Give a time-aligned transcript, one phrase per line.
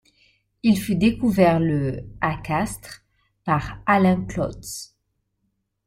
[0.63, 3.03] Il fut découvert le à Castres
[3.45, 4.95] par Alain Klotz.